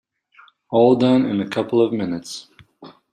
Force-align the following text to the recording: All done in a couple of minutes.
All 0.71 0.95
done 0.95 1.27
in 1.27 1.39
a 1.41 1.47
couple 1.47 1.79
of 1.79 1.93
minutes. 1.93 2.47